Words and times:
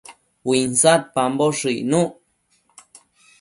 Uinsadpamboshë 0.49 1.69
icnuc 1.81 2.11